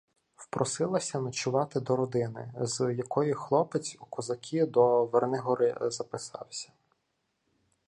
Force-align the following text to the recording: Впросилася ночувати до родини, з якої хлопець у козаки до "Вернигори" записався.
Впросилася 0.35 1.19
ночувати 1.19 1.79
до 1.79 1.95
родини, 1.95 2.53
з 2.61 2.93
якої 2.93 3.33
хлопець 3.33 3.97
у 4.01 4.05
козаки 4.05 4.65
до 4.65 5.05
"Вернигори" 5.05 5.77
записався. 5.81 6.71